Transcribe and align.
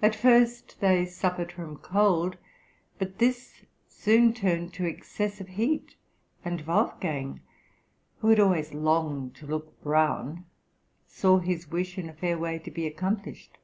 At 0.00 0.14
first 0.14 0.78
they 0.78 1.04
suffered 1.04 1.50
from 1.50 1.78
cold, 1.78 2.36
but 3.00 3.18
this 3.18 3.62
soon 3.88 4.32
turned 4.32 4.72
to 4.74 4.84
excessive 4.84 5.48
heat, 5.48 5.96
and 6.44 6.60
Wolfgang, 6.60 7.40
who 8.20 8.28
had 8.28 8.38
always 8.38 8.72
longed 8.72 9.34
to 9.34 9.46
look 9.48 9.82
brown, 9.82 10.44
saw 11.08 11.40
his 11.40 11.68
wish 11.72 11.98
in 11.98 12.08
a 12.08 12.14
fair 12.14 12.38
way 12.38 12.60
to 12.60 12.70
be 12.70 12.86
accomplished. 12.86 13.58